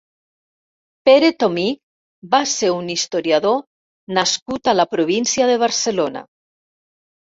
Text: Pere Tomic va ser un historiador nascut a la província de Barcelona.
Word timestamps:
Pere 1.09 1.29
Tomic 1.43 1.77
va 2.31 2.39
ser 2.53 2.71
un 2.77 2.89
historiador 2.95 3.61
nascut 4.19 4.73
a 4.73 4.77
la 4.81 4.87
província 4.95 5.51
de 5.51 5.63
Barcelona. 5.69 6.25